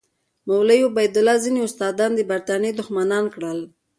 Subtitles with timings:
[0.47, 3.59] مولوي عبیدالله ځینې استادان د برټانیې دښمنان کړل.